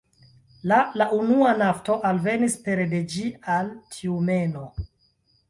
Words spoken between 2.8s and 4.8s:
de ĝi al Tjumeno.